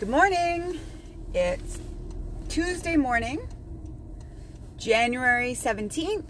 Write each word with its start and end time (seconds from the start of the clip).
Good 0.00 0.08
morning. 0.08 0.80
It's 1.34 1.78
Tuesday 2.48 2.96
morning, 2.96 3.46
January 4.78 5.52
17th. 5.52 6.24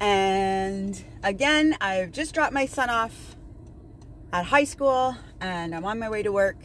And 0.00 1.00
again, 1.22 1.76
I've 1.80 2.10
just 2.10 2.34
dropped 2.34 2.52
my 2.52 2.66
son 2.66 2.90
off 2.90 3.36
at 4.32 4.46
high 4.46 4.64
school 4.64 5.16
and 5.40 5.76
I'm 5.76 5.84
on 5.84 6.00
my 6.00 6.10
way 6.10 6.24
to 6.24 6.32
work 6.32 6.56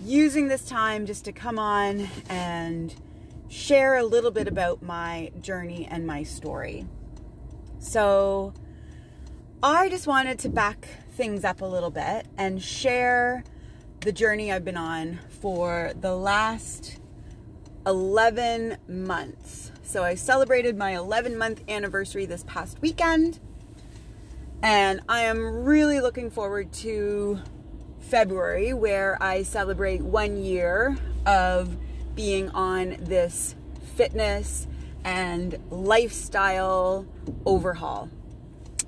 using 0.00 0.48
this 0.48 0.64
time 0.64 1.06
just 1.06 1.24
to 1.26 1.32
come 1.32 1.60
on 1.60 2.08
and 2.28 2.92
share 3.46 3.98
a 3.98 4.04
little 4.04 4.32
bit 4.32 4.48
about 4.48 4.82
my 4.82 5.30
journey 5.40 5.86
and 5.88 6.08
my 6.08 6.24
story. 6.24 6.88
So, 7.78 8.52
I 9.62 9.90
just 9.90 10.08
wanted 10.08 10.40
to 10.40 10.48
back 10.48 10.88
things 11.12 11.44
up 11.44 11.60
a 11.60 11.66
little 11.66 11.92
bit 11.92 12.26
and 12.36 12.60
share 12.60 13.44
the 14.06 14.12
journey 14.12 14.52
I've 14.52 14.64
been 14.64 14.76
on 14.76 15.18
for 15.40 15.90
the 16.00 16.14
last 16.14 17.00
11 17.86 18.76
months. 18.86 19.72
So 19.82 20.04
I 20.04 20.14
celebrated 20.14 20.78
my 20.78 20.94
11 20.94 21.36
month 21.36 21.64
anniversary 21.68 22.24
this 22.24 22.44
past 22.44 22.80
weekend, 22.80 23.40
and 24.62 25.00
I 25.08 25.22
am 25.22 25.64
really 25.64 25.98
looking 25.98 26.30
forward 26.30 26.72
to 26.74 27.40
February 27.98 28.72
where 28.72 29.20
I 29.20 29.42
celebrate 29.42 30.02
one 30.02 30.36
year 30.36 30.96
of 31.26 31.76
being 32.14 32.48
on 32.50 32.98
this 33.00 33.56
fitness 33.96 34.68
and 35.02 35.58
lifestyle 35.68 37.08
overhaul. 37.44 38.08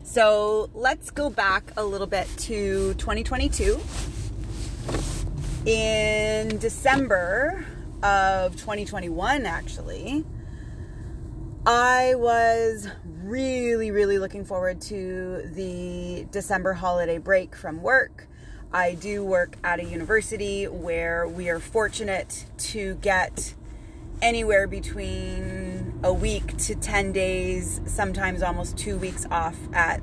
So 0.05 0.71
let's 0.75 1.11
go 1.11 1.29
back 1.29 1.73
a 1.77 1.85
little 1.85 2.07
bit 2.07 2.29
to 2.37 2.95
2022. 2.95 3.81
In 5.69 6.57
December 6.57 7.67
of 8.03 8.57
2021, 8.57 9.45
actually, 9.45 10.25
I 11.67 12.15
was 12.15 12.89
really, 13.05 13.91
really 13.91 14.19
looking 14.19 14.47
forward 14.47 14.81
to 14.81 15.43
the 15.53 16.27
December 16.31 16.73
holiday 16.73 17.19
break 17.19 17.55
from 17.55 17.83
work. 17.83 18.29
I 18.73 18.95
do 18.95 19.23
work 19.23 19.59
at 19.63 19.79
a 19.79 19.85
university 19.85 20.65
where 20.65 21.29
we 21.29 21.51
are 21.51 21.61
fortunate 21.61 22.47
to 22.73 22.95
get 23.03 23.53
anywhere 24.23 24.67
between 24.67 26.01
a 26.03 26.15
week 26.15 26.57
to 26.57 26.77
10 26.77 27.13
days, 27.13 27.83
sometimes 27.85 28.43
almost 28.43 28.79
two 28.79 28.97
weeks 28.97 29.27
off 29.31 29.59
at 29.75 30.01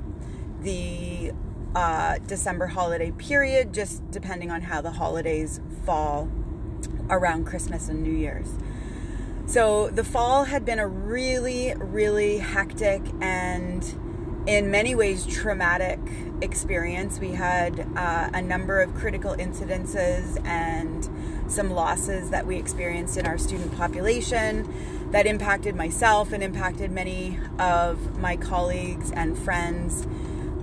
the 0.60 1.32
uh, 1.76 2.16
December 2.26 2.68
holiday 2.68 3.10
period, 3.10 3.74
just 3.74 4.10
depending 4.10 4.50
on 4.50 4.62
how 4.62 4.80
the 4.80 4.92
holidays 4.92 5.60
fall 5.84 6.26
around 7.10 7.44
Christmas 7.44 7.90
and 7.90 8.02
New 8.02 8.14
Year's. 8.14 8.48
So 9.44 9.90
the 9.90 10.02
fall 10.02 10.44
had 10.44 10.64
been 10.64 10.78
a 10.78 10.88
really, 10.88 11.74
really 11.76 12.38
hectic 12.38 13.02
and 13.20 13.84
in 14.46 14.70
many 14.70 14.94
ways 14.94 15.26
traumatic 15.26 15.98
experience. 16.40 17.20
We 17.20 17.32
had 17.32 17.86
uh, 17.94 18.30
a 18.32 18.40
number 18.40 18.80
of 18.80 18.94
critical 18.94 19.34
incidences 19.34 20.42
and 20.46 21.06
some 21.46 21.70
losses 21.70 22.30
that 22.30 22.46
we 22.46 22.56
experienced 22.56 23.18
in 23.18 23.26
our 23.26 23.36
student 23.36 23.76
population 23.76 24.72
that 25.10 25.26
impacted 25.26 25.76
myself 25.76 26.32
and 26.32 26.42
impacted 26.42 26.90
many 26.90 27.38
of 27.58 28.18
my 28.18 28.36
colleagues 28.36 29.12
and 29.12 29.36
friends 29.36 30.06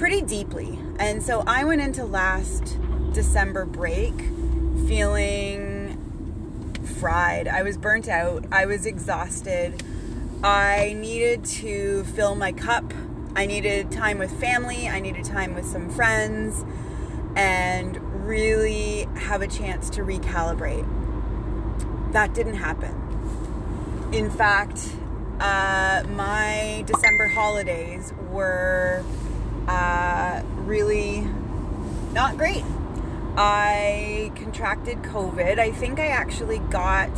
pretty 0.03 0.21
deeply. 0.21 0.77
And 0.99 1.23
so 1.23 1.45
I 1.47 1.63
went 1.63 1.79
into 1.79 2.03
last 2.03 2.77
December 3.13 3.63
break 3.63 4.13
feeling 4.85 5.97
fried. 6.99 7.47
I 7.47 7.63
was 7.63 7.77
burnt 7.77 8.09
out. 8.09 8.43
I 8.51 8.65
was 8.65 8.85
exhausted. 8.85 9.81
I 10.43 10.93
needed 10.99 11.45
to 11.45 12.03
fill 12.03 12.35
my 12.35 12.51
cup 12.51 12.93
I 13.35 13.45
needed 13.45 13.91
time 13.91 14.19
with 14.19 14.31
family, 14.39 14.87
I 14.87 14.99
needed 14.99 15.23
time 15.25 15.55
with 15.55 15.65
some 15.65 15.89
friends, 15.89 16.63
and 17.35 18.27
really 18.27 19.07
have 19.15 19.41
a 19.41 19.47
chance 19.47 19.89
to 19.91 20.01
recalibrate. 20.01 20.85
That 22.11 22.33
didn't 22.33 22.55
happen. 22.55 22.93
In 24.13 24.29
fact, 24.29 24.93
uh, 25.39 26.03
my 26.09 26.83
December 26.85 27.27
holidays 27.29 28.13
were 28.29 29.03
uh, 29.67 30.43
really 30.57 31.21
not 32.13 32.37
great. 32.37 32.63
I 33.35 34.31
contracted 34.35 34.99
COVID. 35.01 35.57
I 35.57 35.71
think 35.71 35.99
I 35.99 36.07
actually 36.07 36.59
got 36.59 37.09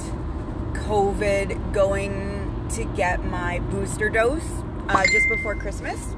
COVID 0.73 1.73
going 1.73 2.67
to 2.75 2.85
get 2.95 3.25
my 3.25 3.59
booster 3.59 4.09
dose 4.09 4.47
uh, 4.87 5.05
just 5.07 5.27
before 5.27 5.55
Christmas 5.55 6.13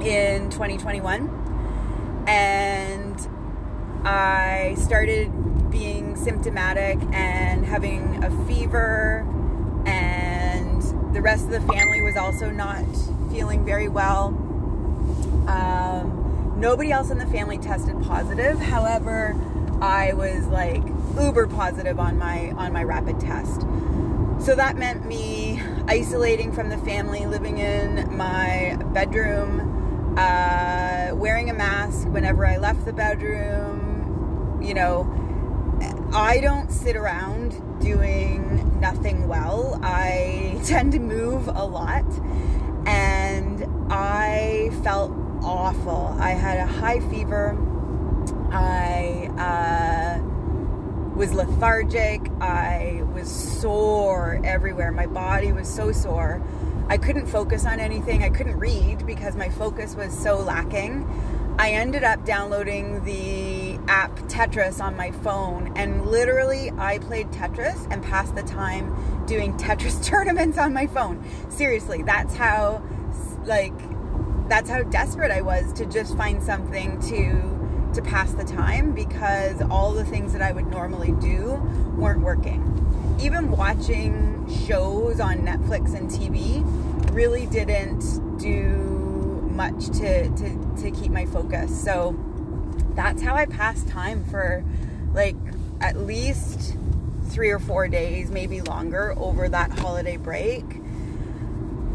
in 0.00 0.50
2021. 0.50 2.24
And 2.28 3.28
I 4.06 4.76
started 4.78 5.70
being 5.70 6.14
symptomatic 6.14 6.98
and 7.12 7.64
having 7.66 8.22
a 8.22 8.46
fever, 8.46 9.26
and 9.84 10.80
the 11.12 11.20
rest 11.20 11.44
of 11.44 11.50
the 11.50 11.60
family 11.62 12.02
was 12.02 12.16
also 12.16 12.50
not 12.50 12.84
feeling 13.32 13.64
very 13.64 13.88
well. 13.88 14.28
Um, 15.48 16.27
nobody 16.58 16.90
else 16.90 17.10
in 17.10 17.18
the 17.18 17.26
family 17.26 17.58
tested 17.58 18.00
positive. 18.02 18.58
However, 18.58 19.36
I 19.80 20.12
was 20.12 20.46
like 20.48 20.82
uber 21.18 21.46
positive 21.46 22.00
on 22.00 22.18
my 22.18 22.50
on 22.52 22.72
my 22.72 22.82
rapid 22.82 23.20
test. 23.20 23.62
So 24.40 24.54
that 24.54 24.76
meant 24.76 25.04
me 25.06 25.60
isolating 25.86 26.52
from 26.52 26.68
the 26.68 26.78
family, 26.78 27.26
living 27.26 27.58
in 27.58 28.16
my 28.16 28.76
bedroom, 28.92 30.14
uh, 30.16 31.10
wearing 31.14 31.50
a 31.50 31.54
mask 31.54 32.08
whenever 32.08 32.46
I 32.46 32.56
left 32.56 32.84
the 32.84 32.92
bedroom. 32.92 34.60
You 34.62 34.74
know, 34.74 36.10
I 36.12 36.40
don't 36.40 36.70
sit 36.70 36.96
around 36.96 37.80
doing 37.80 38.80
nothing 38.80 39.28
well. 39.28 39.78
I 39.82 40.60
tend 40.64 40.92
to 40.92 40.98
move 40.98 41.48
a 41.48 41.64
lot, 41.64 42.06
and 42.86 43.64
I 43.90 44.70
felt 44.82 45.12
awful. 45.42 46.16
I 46.18 46.30
had 46.30 46.58
a 46.58 46.66
high 46.66 47.00
fever. 47.08 47.56
I, 48.52 49.30
uh, 49.38 50.28
was 51.18 51.34
lethargic. 51.34 52.30
I 52.40 53.02
was 53.12 53.28
sore 53.28 54.40
everywhere. 54.44 54.92
My 54.92 55.06
body 55.06 55.50
was 55.50 55.68
so 55.68 55.90
sore. 55.90 56.40
I 56.88 56.96
couldn't 56.96 57.26
focus 57.26 57.66
on 57.66 57.80
anything. 57.80 58.22
I 58.22 58.30
couldn't 58.30 58.56
read 58.56 59.04
because 59.04 59.34
my 59.34 59.48
focus 59.48 59.96
was 59.96 60.16
so 60.16 60.38
lacking. 60.38 61.04
I 61.58 61.72
ended 61.72 62.04
up 62.04 62.24
downloading 62.24 63.04
the 63.04 63.80
app 63.88 64.14
Tetris 64.28 64.80
on 64.80 64.96
my 64.96 65.10
phone 65.10 65.72
and 65.76 66.06
literally 66.06 66.70
I 66.78 66.98
played 67.00 67.32
Tetris 67.32 67.90
and 67.90 68.00
passed 68.00 68.36
the 68.36 68.44
time 68.44 69.26
doing 69.26 69.52
Tetris 69.58 70.02
tournaments 70.04 70.56
on 70.56 70.72
my 70.72 70.86
phone. 70.86 71.24
Seriously, 71.48 72.02
that's 72.02 72.36
how 72.36 72.80
like 73.44 73.74
that's 74.48 74.70
how 74.70 74.82
desperate 74.84 75.30
I 75.30 75.42
was 75.42 75.72
to 75.74 75.86
just 75.86 76.16
find 76.16 76.42
something 76.42 77.00
to 77.02 77.58
to 77.94 78.02
pass 78.02 78.32
the 78.32 78.44
time 78.44 78.92
because 78.92 79.62
all 79.70 79.92
the 79.92 80.04
things 80.04 80.32
that 80.32 80.42
I 80.42 80.52
would 80.52 80.66
normally 80.66 81.12
do 81.12 81.54
weren't 81.96 82.20
working. 82.20 83.16
Even 83.20 83.50
watching 83.50 84.46
shows 84.66 85.20
on 85.20 85.38
Netflix 85.38 85.94
and 85.94 86.10
TV 86.10 86.62
really 87.12 87.46
didn't 87.46 88.38
do 88.38 89.48
much 89.52 89.86
to, 89.86 90.28
to, 90.28 90.76
to 90.82 90.90
keep 90.90 91.10
my 91.10 91.24
focus. 91.26 91.82
So 91.82 92.16
that's 92.94 93.22
how 93.22 93.34
I 93.34 93.46
passed 93.46 93.88
time 93.88 94.24
for 94.26 94.62
like 95.14 95.36
at 95.80 95.96
least 95.96 96.76
three 97.28 97.50
or 97.50 97.58
four 97.58 97.88
days, 97.88 98.30
maybe 98.30 98.60
longer, 98.60 99.14
over 99.18 99.48
that 99.48 99.70
holiday 99.78 100.18
break 100.18 100.62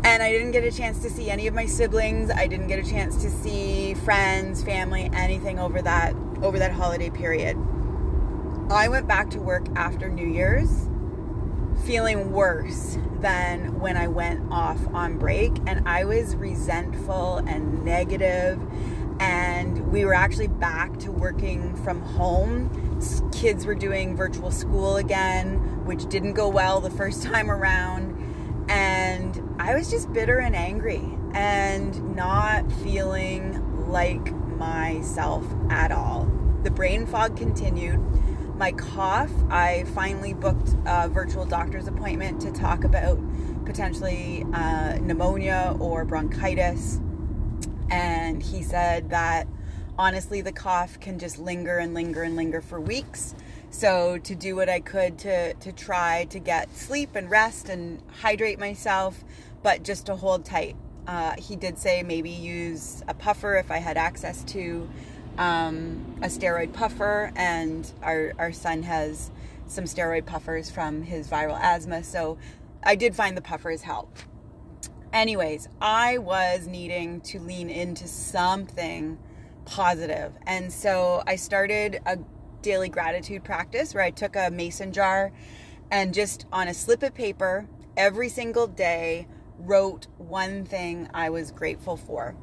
and 0.03 0.21
I 0.21 0.31
didn't 0.31 0.51
get 0.51 0.63
a 0.63 0.71
chance 0.71 0.99
to 0.99 1.09
see 1.09 1.29
any 1.29 1.47
of 1.47 1.53
my 1.53 1.65
siblings. 1.65 2.29
I 2.29 2.47
didn't 2.47 2.67
get 2.67 2.79
a 2.79 2.89
chance 2.89 3.21
to 3.23 3.29
see 3.29 3.93
friends, 3.93 4.63
family, 4.63 5.09
anything 5.13 5.59
over 5.59 5.81
that 5.81 6.13
over 6.41 6.59
that 6.59 6.71
holiday 6.71 7.09
period. 7.09 7.57
I 8.69 8.87
went 8.89 9.07
back 9.07 9.29
to 9.31 9.39
work 9.39 9.65
after 9.75 10.09
New 10.09 10.27
Year's 10.27 10.89
feeling 11.85 12.31
worse 12.31 12.97
than 13.19 13.79
when 13.79 13.97
I 13.97 14.07
went 14.07 14.51
off 14.51 14.79
on 14.93 15.17
break 15.17 15.51
and 15.67 15.87
I 15.87 16.05
was 16.05 16.35
resentful 16.35 17.37
and 17.37 17.83
negative 17.83 18.59
and 19.19 19.91
we 19.91 20.05
were 20.05 20.13
actually 20.13 20.47
back 20.47 20.97
to 20.99 21.11
working 21.11 21.75
from 21.83 22.01
home. 22.01 22.69
Kids 23.31 23.65
were 23.65 23.75
doing 23.75 24.15
virtual 24.15 24.51
school 24.51 24.97
again, 24.97 25.85
which 25.85 26.07
didn't 26.09 26.33
go 26.33 26.49
well 26.49 26.79
the 26.79 26.89
first 26.89 27.23
time 27.31 27.49
around 27.49 28.12
I 29.63 29.75
was 29.75 29.89
just 29.89 30.11
bitter 30.11 30.39
and 30.39 30.57
angry 30.57 31.01
and 31.33 32.17
not 32.17 32.69
feeling 32.83 33.87
like 33.89 34.33
myself 34.57 35.45
at 35.69 35.89
all. 35.89 36.29
The 36.63 36.69
brain 36.69 37.05
fog 37.05 37.37
continued. 37.37 38.01
my 38.57 38.73
cough, 38.73 39.31
I 39.49 39.85
finally 39.95 40.33
booked 40.33 40.75
a 40.85 41.07
virtual 41.07 41.45
doctor's 41.45 41.87
appointment 41.87 42.41
to 42.41 42.51
talk 42.51 42.83
about 42.83 43.17
potentially 43.63 44.45
uh, 44.53 44.97
pneumonia 45.01 45.77
or 45.79 46.03
bronchitis. 46.03 46.99
And 47.89 48.43
he 48.43 48.63
said 48.63 49.11
that 49.11 49.47
honestly, 49.97 50.41
the 50.41 50.51
cough 50.51 50.99
can 50.99 51.19
just 51.19 51.39
linger 51.39 51.77
and 51.77 51.93
linger 51.93 52.23
and 52.23 52.35
linger 52.35 52.59
for 52.59 52.81
weeks. 52.81 53.33
So 53.69 54.17
to 54.19 54.35
do 54.35 54.55
what 54.55 54.69
I 54.69 54.81
could 54.81 55.17
to 55.19 55.53
to 55.55 55.71
try 55.71 56.25
to 56.25 56.37
get 56.37 56.75
sleep 56.75 57.15
and 57.15 57.31
rest 57.31 57.69
and 57.69 58.01
hydrate 58.21 58.59
myself, 58.59 59.23
but 59.63 59.83
just 59.83 60.05
to 60.07 60.15
hold 60.15 60.45
tight. 60.45 60.75
Uh, 61.07 61.33
he 61.37 61.55
did 61.55 61.77
say 61.77 62.03
maybe 62.03 62.29
use 62.29 63.03
a 63.07 63.13
puffer 63.13 63.55
if 63.55 63.71
I 63.71 63.77
had 63.77 63.97
access 63.97 64.43
to 64.45 64.87
um, 65.37 66.17
a 66.21 66.27
steroid 66.27 66.73
puffer, 66.73 67.31
and 67.35 67.91
our 68.01 68.33
our 68.37 68.53
son 68.53 68.83
has 68.83 69.31
some 69.65 69.85
steroid 69.85 70.25
puffers 70.25 70.69
from 70.69 71.01
his 71.03 71.27
viral 71.27 71.59
asthma. 71.59 72.03
So 72.03 72.37
I 72.83 72.95
did 72.95 73.15
find 73.15 73.35
the 73.35 73.41
puffers 73.41 73.81
help. 73.81 74.17
Anyways, 75.11 75.67
I 75.81 76.17
was 76.17 76.67
needing 76.67 77.21
to 77.21 77.39
lean 77.39 77.69
into 77.69 78.07
something. 78.07 79.17
And 80.45 80.73
so 80.73 81.23
I 81.25 81.35
started 81.37 82.01
a 82.05 82.17
daily 82.61 82.89
gratitude 82.89 83.43
practice 83.43 83.93
where 83.93 84.03
I 84.03 84.09
took 84.09 84.35
a 84.35 84.49
mason 84.49 84.91
jar 84.91 85.31
and 85.91 86.13
just 86.13 86.45
on 86.51 86.67
a 86.67 86.73
slip 86.73 87.03
of 87.03 87.13
paper 87.13 87.67
every 87.95 88.27
single 88.27 88.67
day 88.67 89.27
wrote 89.57 90.07
one 90.17 90.65
thing 90.65 91.09
I 91.13 91.29
was 91.29 91.51
grateful 91.51 91.97
for. 91.97 92.35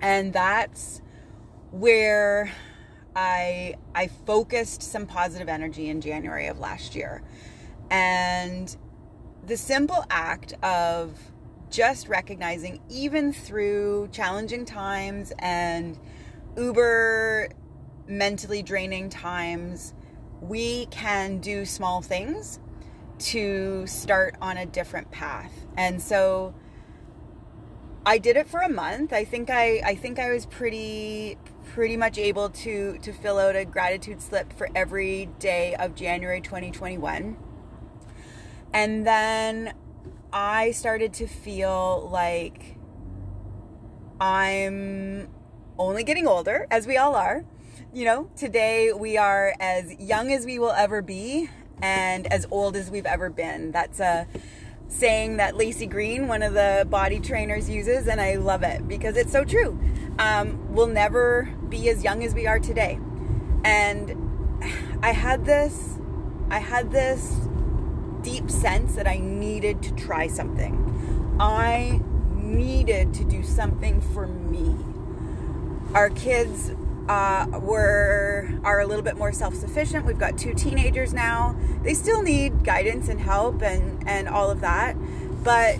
And 0.00 0.32
that's 0.32 1.00
where 1.70 2.52
I 3.14 3.76
I 3.94 4.08
focused 4.08 4.82
some 4.82 5.06
positive 5.06 5.48
energy 5.48 5.88
in 5.88 6.00
January 6.00 6.46
of 6.46 6.58
last 6.58 6.94
year. 6.94 7.22
And 7.90 8.74
the 9.46 9.56
simple 9.56 10.04
act 10.10 10.54
of 10.62 11.18
just 11.70 12.08
recognizing 12.08 12.80
even 12.88 13.32
through 13.32 14.08
challenging 14.12 14.64
times 14.64 15.32
and 15.38 15.98
uber 16.56 17.48
mentally 18.06 18.62
draining 18.62 19.08
times, 19.08 19.94
we 20.40 20.86
can 20.86 21.38
do 21.38 21.64
small 21.64 22.02
things 22.02 22.60
to 23.22 23.86
start 23.86 24.36
on 24.40 24.56
a 24.56 24.66
different 24.66 25.10
path. 25.10 25.52
And 25.76 26.00
so 26.02 26.54
I 28.04 28.18
did 28.18 28.36
it 28.36 28.48
for 28.48 28.60
a 28.60 28.68
month. 28.68 29.12
I 29.12 29.24
think 29.24 29.48
I 29.50 29.80
I 29.84 29.94
think 29.94 30.18
I 30.18 30.30
was 30.30 30.46
pretty 30.46 31.38
pretty 31.72 31.96
much 31.96 32.18
able 32.18 32.50
to 32.50 32.98
to 32.98 33.12
fill 33.12 33.38
out 33.38 33.56
a 33.56 33.64
gratitude 33.64 34.20
slip 34.20 34.52
for 34.52 34.68
every 34.74 35.28
day 35.38 35.74
of 35.76 35.94
January 35.94 36.40
2021. 36.40 37.36
And 38.74 39.06
then 39.06 39.74
I 40.32 40.70
started 40.70 41.12
to 41.14 41.26
feel 41.26 42.08
like 42.10 42.76
I'm 44.20 45.28
only 45.78 46.04
getting 46.04 46.26
older, 46.26 46.66
as 46.70 46.86
we 46.86 46.96
all 46.96 47.14
are. 47.14 47.44
You 47.92 48.04
know, 48.06 48.30
today 48.36 48.92
we 48.92 49.16
are 49.16 49.54
as 49.60 49.92
young 49.98 50.32
as 50.32 50.46
we 50.46 50.58
will 50.58 50.70
ever 50.70 51.02
be 51.02 51.50
and 51.82 52.32
as 52.32 52.46
old 52.50 52.76
as 52.76 52.90
we've 52.90 53.06
ever 53.06 53.28
been. 53.28 53.72
That's 53.72 54.00
a 54.00 54.26
saying 54.88 55.38
that 55.38 55.56
Lacey 55.56 55.86
Green, 55.86 56.28
one 56.28 56.42
of 56.42 56.54
the 56.54 56.86
body 56.88 57.18
trainers, 57.20 57.68
uses, 57.68 58.08
and 58.08 58.20
I 58.20 58.36
love 58.36 58.62
it 58.62 58.86
because 58.88 59.16
it's 59.16 59.32
so 59.32 59.44
true. 59.44 59.78
Um, 60.18 60.72
we'll 60.72 60.86
never 60.86 61.52
be 61.68 61.88
as 61.88 62.04
young 62.04 62.22
as 62.22 62.34
we 62.34 62.46
are 62.46 62.60
today. 62.60 62.98
And 63.64 64.60
I 65.02 65.12
had 65.12 65.44
this, 65.44 65.98
I 66.50 66.58
had 66.58 66.92
this 66.92 67.36
deep 68.22 68.50
sense 68.50 68.94
that 68.94 69.08
I 69.08 69.18
needed 69.18 69.82
to 69.82 69.94
try 69.94 70.28
something. 70.28 71.36
I 71.40 72.00
needed 72.34 73.14
to 73.14 73.24
do 73.24 73.42
something 73.42 74.00
for 74.00 74.26
me 74.26 74.76
our 75.94 76.08
kids 76.08 76.70
uh, 77.08 77.46
were 77.60 78.48
are 78.64 78.80
a 78.80 78.86
little 78.86 79.02
bit 79.02 79.16
more 79.16 79.32
self-sufficient. 79.32 80.04
We've 80.04 80.18
got 80.18 80.38
two 80.38 80.54
teenagers 80.54 81.12
now. 81.12 81.56
They 81.82 81.94
still 81.94 82.22
need 82.22 82.64
guidance 82.64 83.08
and 83.08 83.20
help 83.20 83.62
and 83.62 84.06
and 84.08 84.28
all 84.28 84.50
of 84.50 84.60
that, 84.60 84.96
but 85.42 85.78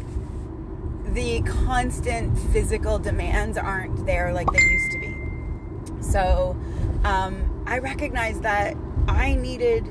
the 1.04 1.42
constant 1.42 2.38
physical 2.38 2.98
demands 2.98 3.58
aren't 3.58 4.06
there 4.06 4.32
like 4.32 4.50
they 4.50 4.62
used 4.62 4.92
to 4.92 4.98
be. 4.98 6.02
So 6.02 6.56
um, 7.04 7.64
I 7.66 7.78
recognized 7.78 8.42
that 8.42 8.76
I 9.08 9.34
needed 9.34 9.84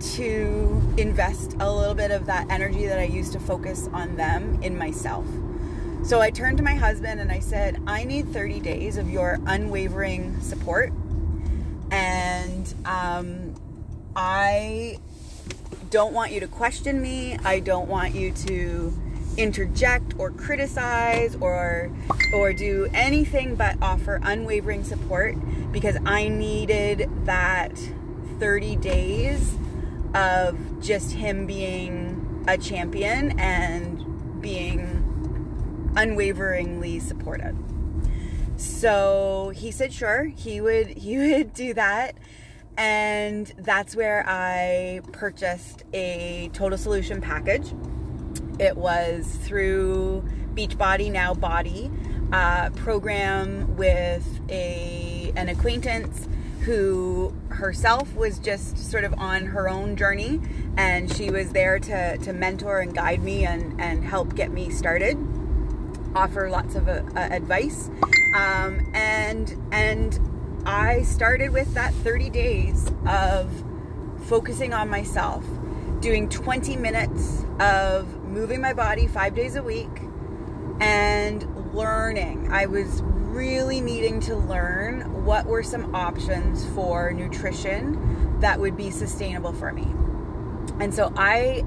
to 0.00 0.82
invest 0.96 1.56
a 1.60 1.72
little 1.72 1.94
bit 1.94 2.10
of 2.10 2.26
that 2.26 2.50
energy 2.50 2.86
that 2.86 2.98
I 2.98 3.04
used 3.04 3.32
to 3.34 3.40
focus 3.40 3.88
on 3.92 4.16
them 4.16 4.60
in 4.62 4.76
myself. 4.76 5.26
So 6.02 6.20
I 6.20 6.30
turned 6.30 6.56
to 6.58 6.64
my 6.64 6.74
husband 6.74 7.20
and 7.20 7.30
I 7.30 7.38
said, 7.40 7.80
I 7.86 8.04
need 8.04 8.32
30 8.32 8.60
days 8.60 8.96
of 8.96 9.08
your 9.08 9.38
unwavering 9.46 10.40
support. 10.40 10.92
And 11.90 12.74
um, 12.84 13.54
I 14.16 14.98
don't 15.90 16.12
want 16.12 16.32
you 16.32 16.40
to 16.40 16.48
question 16.48 17.00
me. 17.00 17.36
I 17.44 17.60
don't 17.60 17.88
want 17.88 18.14
you 18.14 18.32
to 18.32 18.92
interject 19.36 20.14
or 20.18 20.30
criticize 20.32 21.36
or 21.40 21.90
or 22.34 22.52
do 22.52 22.88
anything 22.92 23.54
but 23.54 23.76
offer 23.80 24.20
unwavering 24.22 24.84
support 24.84 25.34
because 25.72 25.96
I 26.04 26.28
needed 26.28 27.08
that 27.24 27.72
30 28.38 28.76
days 28.76 29.54
of 30.14 30.80
just 30.80 31.12
him 31.12 31.46
being 31.46 32.44
a 32.48 32.58
champion 32.58 33.38
and 33.38 34.40
being 34.40 34.89
unwaveringly 35.96 36.98
supported. 37.00 37.56
So 38.56 39.52
he 39.54 39.70
said 39.70 39.92
sure, 39.92 40.24
he 40.24 40.60
would 40.60 40.88
he 40.98 41.16
would 41.16 41.54
do 41.54 41.74
that. 41.74 42.16
And 42.76 43.52
that's 43.58 43.94
where 43.94 44.24
I 44.26 45.00
purchased 45.12 45.84
a 45.92 46.50
total 46.52 46.78
solution 46.78 47.20
package. 47.20 47.74
It 48.58 48.76
was 48.76 49.26
through 49.42 50.24
Beachbody, 50.54 51.10
now 51.10 51.34
BODi, 51.34 51.90
uh, 52.32 52.70
program 52.70 53.76
with 53.76 54.26
a 54.48 55.32
an 55.36 55.48
acquaintance 55.48 56.28
who 56.62 57.34
herself 57.48 58.14
was 58.14 58.38
just 58.38 58.76
sort 58.76 59.04
of 59.04 59.14
on 59.14 59.46
her 59.46 59.68
own 59.68 59.96
journey 59.96 60.40
and 60.76 61.10
she 61.10 61.30
was 61.30 61.52
there 61.52 61.78
to, 61.78 62.18
to 62.18 62.34
mentor 62.34 62.80
and 62.80 62.94
guide 62.94 63.22
me 63.22 63.46
and, 63.46 63.80
and 63.80 64.04
help 64.04 64.34
get 64.34 64.50
me 64.50 64.68
started 64.68 65.16
offer 66.14 66.50
lots 66.50 66.74
of 66.74 66.88
uh, 66.88 67.02
advice. 67.14 67.90
Um, 68.36 68.90
and 68.94 69.56
and 69.72 70.18
I 70.66 71.02
started 71.02 71.50
with 71.50 71.74
that 71.74 71.94
30 71.94 72.30
days 72.30 72.90
of 73.06 73.50
focusing 74.26 74.72
on 74.72 74.88
myself, 74.88 75.44
doing 76.00 76.28
20 76.28 76.76
minutes 76.76 77.44
of 77.58 78.22
moving 78.24 78.60
my 78.60 78.72
body 78.72 79.06
five 79.06 79.34
days 79.34 79.56
a 79.56 79.62
week 79.62 79.90
and 80.80 81.74
learning. 81.74 82.52
I 82.52 82.66
was 82.66 83.02
really 83.02 83.80
needing 83.80 84.20
to 84.20 84.36
learn 84.36 85.24
what 85.24 85.46
were 85.46 85.62
some 85.62 85.94
options 85.94 86.66
for 86.74 87.12
nutrition 87.12 88.38
that 88.40 88.58
would 88.58 88.76
be 88.76 88.90
sustainable 88.90 89.52
for 89.52 89.72
me. 89.72 89.86
And 90.80 90.92
so 90.92 91.12
I 91.16 91.64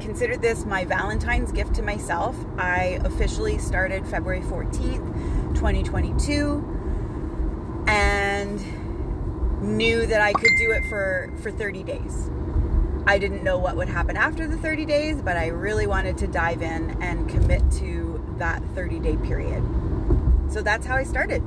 considered 0.00 0.42
this 0.42 0.64
my 0.64 0.84
Valentine's 0.84 1.52
gift 1.52 1.74
to 1.76 1.82
myself. 1.82 2.36
I 2.58 3.00
officially 3.04 3.58
started 3.58 4.06
February 4.06 4.40
14th, 4.40 5.54
2022, 5.54 7.84
and 7.86 8.60
knew 9.62 10.06
that 10.06 10.20
I 10.20 10.32
could 10.32 10.52
do 10.58 10.72
it 10.72 10.84
for, 10.88 11.32
for 11.42 11.50
30 11.50 11.82
days. 11.82 12.30
I 13.06 13.18
didn't 13.18 13.42
know 13.42 13.58
what 13.58 13.76
would 13.76 13.88
happen 13.88 14.16
after 14.16 14.46
the 14.46 14.56
30 14.56 14.84
days, 14.84 15.22
but 15.22 15.36
I 15.36 15.48
really 15.48 15.86
wanted 15.86 16.18
to 16.18 16.26
dive 16.26 16.62
in 16.62 17.02
and 17.02 17.28
commit 17.28 17.70
to 17.72 18.22
that 18.38 18.62
30 18.74 19.00
day 19.00 19.16
period. 19.16 19.62
So 20.50 20.62
that's 20.62 20.86
how 20.86 20.96
I 20.96 21.04
started. 21.04 21.42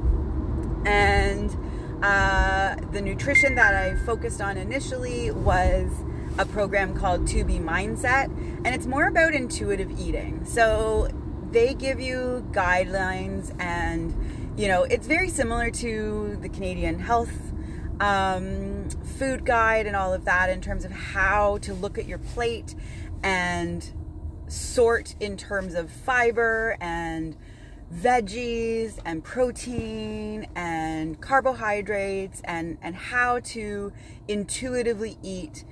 And 0.85 1.55
uh, 2.03 2.75
the 2.91 3.01
nutrition 3.01 3.55
that 3.55 3.73
I 3.73 3.95
focused 4.05 4.41
on 4.41 4.57
initially 4.57 5.31
was 5.31 5.89
a 6.37 6.45
program 6.45 6.95
called 6.95 7.27
2B 7.27 7.63
Mindset, 7.63 8.25
and 8.65 8.67
it's 8.67 8.85
more 8.85 9.07
about 9.07 9.33
intuitive 9.33 9.91
eating. 9.99 10.43
So 10.45 11.09
they 11.51 11.73
give 11.73 11.99
you 11.99 12.47
guidelines, 12.51 13.55
and 13.59 14.13
you 14.57 14.67
know, 14.67 14.83
it's 14.83 15.07
very 15.07 15.29
similar 15.29 15.69
to 15.71 16.37
the 16.41 16.49
Canadian 16.49 16.99
Health 16.99 17.33
um, 17.99 18.89
Food 19.17 19.45
Guide 19.45 19.85
and 19.85 19.95
all 19.95 20.13
of 20.13 20.25
that 20.25 20.49
in 20.49 20.61
terms 20.61 20.85
of 20.85 20.91
how 20.91 21.57
to 21.59 21.73
look 21.73 21.97
at 21.97 22.07
your 22.07 22.17
plate 22.17 22.75
and 23.23 23.91
sort 24.47 25.15
in 25.19 25.37
terms 25.37 25.73
of 25.73 25.89
fiber 25.89 26.75
and 26.81 27.35
veggies 27.93 28.97
and 29.05 29.23
protein 29.23 30.47
and 30.55 31.21
carbohydrates 31.21 32.41
and, 32.43 32.77
and 32.81 32.95
how 32.95 33.39
to 33.39 33.93
intuitively 34.27 35.17
eat 35.21 35.63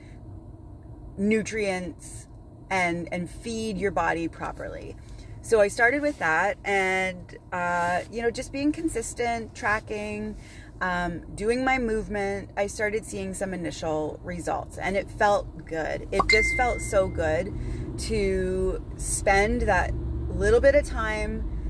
nutrients 1.21 2.27
and, 2.69 3.07
and 3.11 3.29
feed 3.29 3.77
your 3.77 3.91
body 3.91 4.27
properly. 4.27 4.95
So 5.43 5.59
I 5.59 5.69
started 5.69 6.01
with 6.01 6.19
that 6.19 6.57
and, 6.63 7.37
uh, 7.51 8.01
you 8.11 8.21
know, 8.21 8.31
just 8.31 8.51
being 8.51 8.71
consistent, 8.71 9.55
tracking, 9.55 10.35
um, 10.81 11.21
doing 11.35 11.63
my 11.63 11.77
movement, 11.77 12.49
I 12.57 12.67
started 12.67 13.05
seeing 13.05 13.33
some 13.33 13.53
initial 13.53 14.19
results 14.23 14.77
and 14.77 14.97
it 14.97 15.09
felt 15.09 15.65
good. 15.65 16.07
It 16.11 16.21
just 16.29 16.49
felt 16.57 16.81
so 16.81 17.07
good 17.07 17.53
to 17.99 18.83
spend 18.97 19.61
that 19.63 19.93
little 20.29 20.59
bit 20.59 20.73
of 20.73 20.85
time 20.85 21.60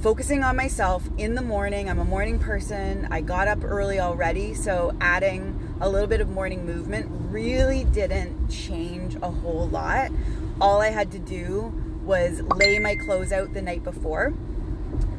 focusing 0.00 0.42
on 0.42 0.56
myself 0.56 1.06
in 1.18 1.34
the 1.34 1.42
morning. 1.42 1.90
I'm 1.90 1.98
a 1.98 2.04
morning 2.04 2.38
person. 2.38 3.06
I 3.10 3.20
got 3.20 3.48
up 3.48 3.62
early 3.62 4.00
already, 4.00 4.54
so 4.54 4.96
adding 4.98 5.76
a 5.78 5.90
little 5.90 6.06
bit 6.06 6.22
of 6.22 6.30
morning 6.30 6.64
movement 6.64 7.06
really 7.30 7.84
didn't 7.84 8.48
change 8.48 9.16
a 9.16 9.30
whole 9.30 9.68
lot. 9.68 10.10
All 10.58 10.80
I 10.80 10.88
had 10.88 11.12
to 11.12 11.18
do 11.18 11.74
was 12.02 12.40
lay 12.56 12.78
my 12.78 12.96
clothes 12.96 13.30
out 13.30 13.52
the 13.52 13.60
night 13.60 13.84
before 13.84 14.32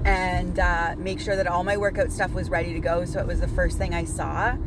and 0.03 0.57
uh, 0.57 0.95
make 0.97 1.19
sure 1.19 1.35
that 1.35 1.45
all 1.45 1.63
my 1.63 1.77
workout 1.77 2.11
stuff 2.11 2.31
was 2.33 2.49
ready 2.49 2.73
to 2.73 2.79
go. 2.79 3.05
So 3.05 3.19
it 3.19 3.27
was 3.27 3.39
the 3.39 3.47
first 3.47 3.77
thing 3.77 3.93
I 3.93 4.05
saw. 4.05 4.57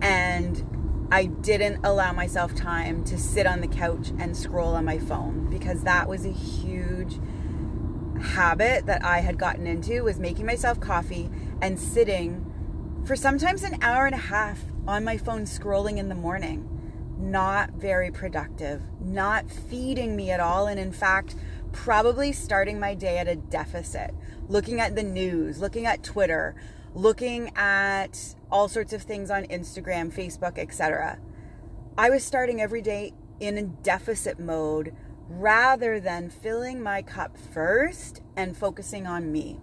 And 0.00 1.08
I 1.10 1.26
didn't 1.26 1.84
allow 1.84 2.12
myself 2.12 2.54
time 2.54 3.02
to 3.04 3.18
sit 3.18 3.46
on 3.46 3.60
the 3.60 3.68
couch 3.68 4.10
and 4.16 4.36
scroll 4.36 4.76
on 4.76 4.84
my 4.84 4.98
phone 4.98 5.48
because 5.50 5.82
that 5.82 6.08
was 6.08 6.24
a 6.24 6.32
huge 6.32 7.18
habit 8.20 8.86
that 8.86 9.04
I 9.04 9.20
had 9.20 9.38
gotten 9.38 9.66
into 9.66 10.04
was 10.04 10.18
making 10.18 10.46
myself 10.46 10.80
coffee 10.80 11.30
and 11.60 11.78
sitting 11.78 12.44
for 13.06 13.16
sometimes 13.16 13.62
an 13.62 13.78
hour 13.82 14.06
and 14.06 14.14
a 14.14 14.18
half 14.18 14.60
on 14.86 15.04
my 15.04 15.16
phone 15.16 15.42
scrolling 15.42 15.98
in 15.98 16.08
the 16.08 16.14
morning. 16.14 16.68
Not 17.18 17.70
very 17.72 18.10
productive, 18.10 18.82
not 19.00 19.50
feeding 19.50 20.16
me 20.16 20.30
at 20.30 20.40
all. 20.40 20.66
And 20.66 20.78
in 20.78 20.92
fact, 20.92 21.34
probably 21.72 22.32
starting 22.32 22.80
my 22.80 22.94
day 22.94 23.18
at 23.18 23.28
a 23.28 23.36
deficit, 23.36 24.14
looking 24.48 24.80
at 24.80 24.96
the 24.96 25.02
news, 25.02 25.60
looking 25.60 25.86
at 25.86 26.02
Twitter, 26.02 26.54
looking 26.94 27.50
at 27.56 28.34
all 28.50 28.68
sorts 28.68 28.92
of 28.92 29.02
things 29.02 29.30
on 29.30 29.44
Instagram, 29.44 30.12
Facebook, 30.12 30.58
etc. 30.58 31.18
I 31.98 32.10
was 32.10 32.24
starting 32.24 32.60
every 32.60 32.82
day 32.82 33.12
in 33.40 33.58
a 33.58 33.62
deficit 33.62 34.38
mode 34.38 34.94
rather 35.28 36.00
than 36.00 36.30
filling 36.30 36.82
my 36.82 37.02
cup 37.02 37.36
first 37.36 38.20
and 38.36 38.56
focusing 38.56 39.06
on 39.06 39.32
me. 39.32 39.58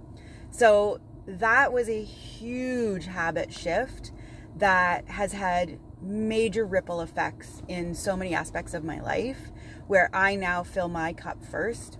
So 0.52 1.00
that 1.26 1.72
was 1.72 1.90
a 1.90 2.04
huge 2.04 3.06
habit 3.06 3.54
shift 3.54 4.12
that 4.58 5.08
has 5.10 5.34
had 5.34 5.80
major 6.02 6.66
ripple 6.66 7.02
effects 7.02 7.62
in 7.68 7.96
so 7.96 8.16
many 8.18 8.36
aspects 8.36 8.74
of 8.74 8.84
my 8.84 9.00
life 9.00 9.52
where 9.88 10.10
I 10.14 10.36
now 10.36 10.64
fill 10.64 10.90
my 10.90 11.14
cup 11.14 11.44
first 11.44 11.98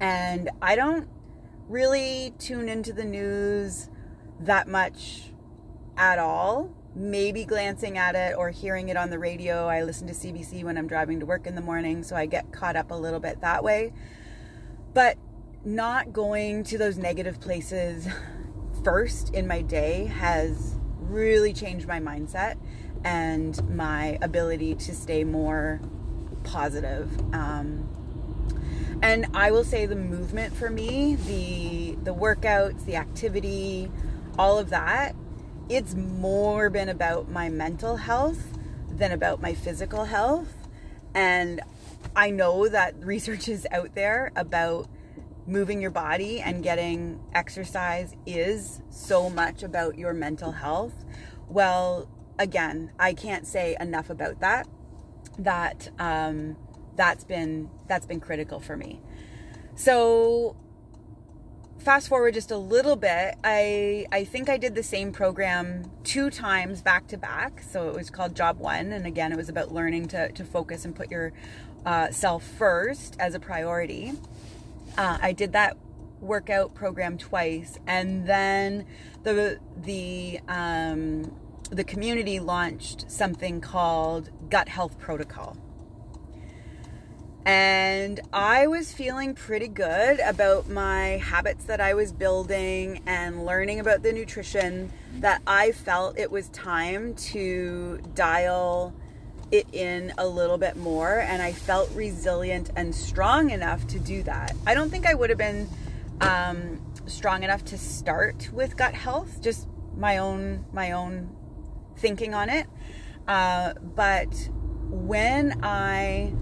and 0.00 0.50
I 0.60 0.74
don't 0.74 1.08
really 1.68 2.34
tune 2.38 2.68
into 2.68 2.92
the 2.92 3.04
news 3.04 3.88
that 4.40 4.66
much 4.66 5.32
at 5.96 6.18
all. 6.18 6.74
Maybe 6.94 7.44
glancing 7.44 7.96
at 7.96 8.14
it 8.14 8.36
or 8.36 8.50
hearing 8.50 8.88
it 8.88 8.96
on 8.96 9.10
the 9.10 9.18
radio. 9.18 9.66
I 9.66 9.82
listen 9.82 10.06
to 10.08 10.12
CBC 10.12 10.62
when 10.64 10.76
I'm 10.76 10.86
driving 10.86 11.20
to 11.20 11.26
work 11.26 11.46
in 11.46 11.54
the 11.54 11.60
morning, 11.62 12.02
so 12.02 12.16
I 12.16 12.26
get 12.26 12.52
caught 12.52 12.76
up 12.76 12.90
a 12.90 12.94
little 12.94 13.20
bit 13.20 13.40
that 13.40 13.64
way. 13.64 13.92
But 14.92 15.16
not 15.64 16.12
going 16.12 16.64
to 16.64 16.78
those 16.78 16.98
negative 16.98 17.40
places 17.40 18.08
first 18.84 19.32
in 19.32 19.46
my 19.46 19.62
day 19.62 20.06
has 20.06 20.74
really 20.98 21.52
changed 21.52 21.86
my 21.86 22.00
mindset 22.00 22.56
and 23.04 23.68
my 23.74 24.18
ability 24.22 24.74
to 24.74 24.94
stay 24.94 25.24
more 25.24 25.80
positive. 26.44 27.10
Um, 27.32 27.88
and 29.02 29.26
I 29.34 29.50
will 29.50 29.64
say 29.64 29.86
the 29.86 29.96
movement 29.96 30.54
for 30.54 30.70
me, 30.70 31.16
the 31.16 31.96
the 32.04 32.14
workouts, 32.14 32.84
the 32.84 32.96
activity, 32.96 33.90
all 34.38 34.58
of 34.58 34.70
that, 34.70 35.14
it's 35.74 35.94
more 35.94 36.68
been 36.68 36.88
about 36.88 37.30
my 37.30 37.48
mental 37.48 37.96
health 37.96 38.58
than 38.90 39.10
about 39.10 39.40
my 39.40 39.54
physical 39.54 40.04
health. 40.04 40.54
And 41.14 41.60
I 42.14 42.30
know 42.30 42.68
that 42.68 42.94
research 43.02 43.48
is 43.48 43.66
out 43.70 43.94
there 43.94 44.32
about 44.36 44.88
moving 45.46 45.80
your 45.80 45.90
body 45.90 46.40
and 46.40 46.62
getting 46.62 47.20
exercise 47.34 48.14
is 48.26 48.82
so 48.90 49.30
much 49.30 49.62
about 49.62 49.96
your 49.96 50.12
mental 50.12 50.52
health. 50.52 51.04
Well, 51.48 52.08
again, 52.38 52.92
I 52.98 53.14
can't 53.14 53.46
say 53.46 53.76
enough 53.80 54.10
about 54.10 54.40
that. 54.40 54.68
That 55.38 55.88
um, 55.98 56.56
that's 56.96 57.24
been 57.24 57.70
that's 57.88 58.04
been 58.04 58.20
critical 58.20 58.60
for 58.60 58.76
me. 58.76 59.00
So 59.74 60.54
fast 61.82 62.08
forward 62.08 62.32
just 62.34 62.50
a 62.50 62.56
little 62.56 62.96
bit, 62.96 63.34
I 63.44 64.06
I 64.12 64.24
think 64.24 64.48
I 64.48 64.56
did 64.56 64.74
the 64.74 64.82
same 64.82 65.12
program 65.12 65.90
two 66.04 66.30
times 66.30 66.80
back 66.80 67.08
to 67.08 67.18
back. 67.18 67.62
So 67.62 67.88
it 67.88 67.94
was 67.94 68.08
called 68.08 68.34
Job 68.34 68.58
One, 68.58 68.92
and 68.92 69.06
again, 69.06 69.32
it 69.32 69.36
was 69.36 69.48
about 69.48 69.72
learning 69.72 70.08
to 70.08 70.30
to 70.32 70.44
focus 70.44 70.84
and 70.84 70.94
put 70.94 71.10
your 71.10 71.32
uh, 71.84 72.10
self 72.10 72.44
first 72.44 73.16
as 73.18 73.34
a 73.34 73.40
priority. 73.40 74.12
Uh, 74.96 75.18
I 75.20 75.32
did 75.32 75.52
that 75.52 75.76
workout 76.20 76.74
program 76.74 77.18
twice, 77.18 77.78
and 77.86 78.26
then 78.26 78.86
the 79.24 79.58
the 79.76 80.40
um, 80.48 81.34
the 81.70 81.84
community 81.84 82.38
launched 82.38 83.10
something 83.10 83.60
called 83.60 84.30
Gut 84.48 84.68
Health 84.68 84.98
Protocol. 84.98 85.56
And 87.44 88.20
I 88.32 88.68
was 88.68 88.92
feeling 88.92 89.34
pretty 89.34 89.66
good 89.66 90.20
about 90.20 90.68
my 90.68 91.16
habits 91.18 91.64
that 91.64 91.80
I 91.80 91.94
was 91.94 92.12
building 92.12 93.02
and 93.04 93.44
learning 93.44 93.80
about 93.80 94.02
the 94.04 94.12
nutrition 94.12 94.92
that 95.14 95.42
I 95.46 95.72
felt 95.72 96.18
it 96.18 96.30
was 96.30 96.48
time 96.50 97.14
to 97.14 98.00
dial 98.14 98.94
it 99.50 99.66
in 99.72 100.12
a 100.18 100.26
little 100.26 100.56
bit 100.56 100.76
more. 100.76 101.18
And 101.18 101.42
I 101.42 101.52
felt 101.52 101.90
resilient 101.94 102.70
and 102.76 102.94
strong 102.94 103.50
enough 103.50 103.88
to 103.88 103.98
do 103.98 104.22
that. 104.22 104.52
I 104.64 104.74
don't 104.74 104.90
think 104.90 105.04
I 105.04 105.14
would 105.14 105.30
have 105.30 105.38
been 105.38 105.68
um, 106.20 106.80
strong 107.06 107.42
enough 107.42 107.64
to 107.66 107.78
start 107.78 108.50
with 108.52 108.76
gut 108.76 108.94
health, 108.94 109.42
just 109.42 109.66
my 109.96 110.18
own, 110.18 110.64
my 110.72 110.92
own 110.92 111.34
thinking 111.96 112.34
on 112.34 112.48
it. 112.48 112.68
Uh, 113.26 113.74
but 113.82 114.48
when 114.88 115.58
I 115.64 116.32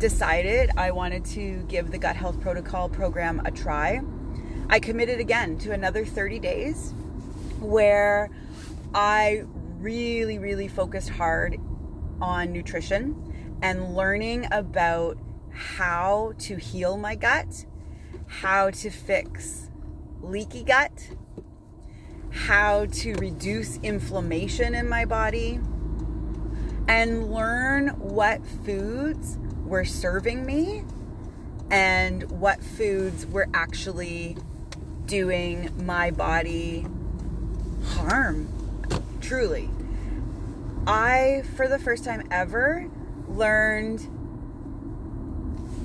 decided 0.00 0.70
I 0.78 0.90
wanted 0.92 1.26
to 1.26 1.62
give 1.68 1.90
the 1.90 1.98
Gut 1.98 2.16
Health 2.16 2.40
Protocol 2.40 2.88
program 2.88 3.42
a 3.44 3.50
try, 3.50 4.00
I 4.70 4.80
committed 4.80 5.20
again 5.20 5.58
to 5.58 5.72
another 5.72 6.06
30 6.06 6.38
days 6.38 6.94
where 7.60 8.30
I 8.94 9.44
really, 9.78 10.38
really 10.38 10.68
focused 10.68 11.10
hard 11.10 11.60
on 12.18 12.50
nutrition 12.50 13.58
and 13.60 13.94
learning 13.94 14.48
about 14.50 15.18
how 15.52 16.32
to 16.38 16.56
heal 16.56 16.96
my 16.96 17.14
gut, 17.14 17.66
how 18.26 18.70
to 18.70 18.88
fix 18.88 19.70
leaky 20.22 20.64
gut, 20.64 21.10
how 22.30 22.86
to 22.86 23.12
reduce 23.16 23.76
inflammation 23.78 24.74
in 24.74 24.88
my 24.88 25.04
body, 25.04 25.60
and 26.88 27.30
learn 27.30 27.88
what 27.98 28.40
foods 28.64 29.38
were 29.70 29.84
serving 29.84 30.44
me 30.44 30.82
and 31.70 32.28
what 32.28 32.62
foods 32.62 33.24
were 33.24 33.48
actually 33.54 34.36
doing 35.06 35.70
my 35.84 36.10
body 36.10 36.84
harm. 37.84 38.48
Truly. 39.20 39.70
I, 40.88 41.44
for 41.54 41.68
the 41.68 41.78
first 41.78 42.04
time 42.04 42.26
ever, 42.32 42.90
learned 43.28 44.08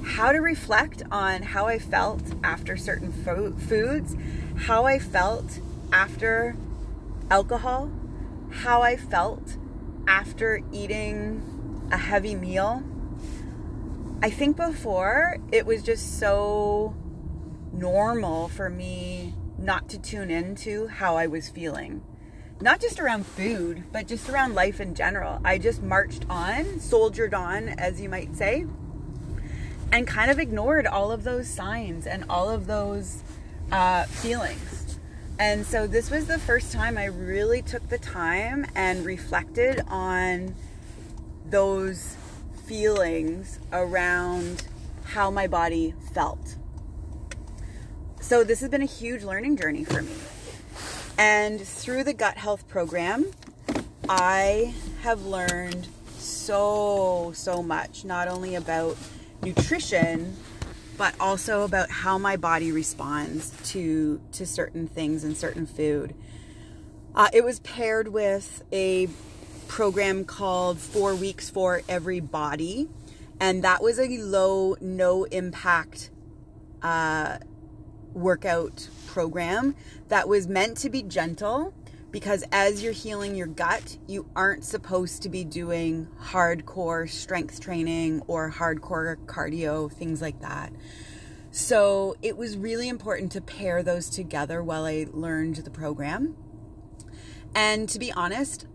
how 0.04 0.32
to 0.32 0.40
reflect 0.40 1.04
on 1.12 1.44
how 1.44 1.68
I 1.68 1.78
felt 1.78 2.24
after 2.44 2.76
certain 2.78 3.12
fo- 3.12 3.54
foods, 3.54 4.16
how 4.62 4.86
I 4.86 4.98
felt 4.98 5.60
after 5.92 6.56
alcohol, 7.30 7.92
how 8.50 8.82
I 8.82 8.98
felt 8.98 9.58
after 10.08 10.62
eating 10.72 11.88
a 11.92 11.98
heavy 11.98 12.34
meal 12.34 12.84
I 14.22 14.30
think 14.30 14.58
before 14.58 15.38
it 15.52 15.66
was 15.66 15.84
just 15.84 16.20
so 16.20 16.96
normal 17.74 18.48
for 18.48 18.70
me 18.70 19.34
not 19.58 19.90
to 19.90 20.00
tune 20.00 20.32
into 20.32 20.88
how 20.88 21.18
I 21.18 21.28
was 21.28 21.50
feeling. 21.50 22.02
Not 22.62 22.80
just 22.80 23.00
around 23.00 23.26
food, 23.26 23.84
but 23.92 24.08
just 24.08 24.30
around 24.30 24.56
life 24.56 24.80
in 24.80 24.96
general. 24.96 25.42
I 25.44 25.58
just 25.58 25.84
marched 25.84 26.26
on, 26.30 26.80
soldiered 26.80 27.34
on, 27.34 27.68
as 27.68 28.00
you 28.00 28.08
might 28.08 28.36
say, 28.36 28.66
and 29.92 30.08
kind 30.08 30.32
of 30.32 30.40
ignored 30.40 30.88
all 30.88 31.12
of 31.12 31.24
those 31.24 31.48
signs 31.48 32.08
and 32.08 32.24
all 32.30 32.50
of 32.50 32.66
those 32.66 33.22
uh, 33.72 34.06
feelings. 34.06 34.98
And 35.38 35.66
so 35.66 35.86
this 35.86 36.10
was 36.10 36.28
the 36.28 36.40
first 36.40 36.72
time 36.72 36.98
I 36.98 37.06
really 37.06 37.62
took 37.62 37.90
the 37.90 37.98
time 37.98 38.66
and 38.74 39.06
reflected 39.06 39.82
on 39.90 40.56
those 41.46 42.16
feelings 42.66 43.60
around 43.72 44.64
how 45.04 45.30
my 45.30 45.48
body 45.48 45.94
felt. 46.14 46.56
So 48.20 48.44
this 48.44 48.60
has 48.62 48.70
been 48.70 48.82
a 48.82 48.88
huge 48.88 49.24
learning 49.24 49.58
journey 49.58 49.84
for 49.84 50.02
me. 50.02 50.16
And 51.18 51.62
through 51.62 52.04
the 52.04 52.14
gut 52.14 52.38
health 52.38 52.68
program, 52.68 53.26
I 54.10 54.74
have 55.02 55.26
learned 55.26 55.88
so, 56.18 57.32
so 57.36 57.62
much, 57.62 58.04
not 58.04 58.28
only 58.28 58.56
about 58.56 58.98
nutrition, 59.44 60.36
but 60.98 61.14
also 61.20 61.64
about 61.64 61.90
how 61.90 62.18
my 62.18 62.36
body 62.36 62.72
responds 62.72 63.52
to, 63.72 64.20
to 64.32 64.46
certain 64.46 64.88
things 64.88 65.24
and 65.24 65.38
certain 65.38 65.66
food. 65.66 66.16
Uh, 67.14 67.30
it 67.32 67.44
was 67.44 67.60
paired 67.60 68.08
with 68.08 68.64
a 68.74 69.08
program 69.68 70.26
called 70.26 70.80
Four 70.80 71.16
Weeks 71.16 71.50
for 71.50 71.82
Every 71.88 72.20
Body, 72.20 72.90
and 73.40 73.64
that 73.64 73.82
was 73.82 74.00
a 74.00 74.08
low, 74.18 74.76
no 74.80 75.26
impact 75.26 76.10
uh, 76.82 77.40
workout 78.14 78.90
program 79.08 79.76
that 80.08 80.28
was 80.28 80.48
meant 80.48 80.78
to 80.78 80.90
be 80.90 81.04
gentle 81.04 81.74
because 82.12 82.46
as 82.50 82.82
you're 82.82 82.94
healing 82.94 83.36
your 83.36 83.48
gut, 83.48 83.98
you 84.08 84.30
aren't 84.38 84.64
supposed 84.64 85.22
to 85.24 85.28
be 85.28 85.44
doing 85.44 86.08
hardcore 86.30 87.10
strength 87.10 87.60
training 87.60 88.22
or 88.28 88.50
hardcore 88.50 89.18
cardio, 89.26 89.92
things 89.92 90.22
like 90.22 90.40
that. 90.40 90.72
So 91.52 92.16
it 92.22 92.38
was 92.38 92.56
really 92.56 92.88
important 92.88 93.34
to 93.34 93.42
pair 93.42 93.84
those 93.84 94.10
together 94.10 94.64
while 94.64 94.86
I 94.86 95.08
learned 95.12 95.58
the 95.58 95.70
program. 95.70 96.38
And 97.54 97.90
to 97.90 98.00
be 98.00 98.12
honest, 98.14 98.66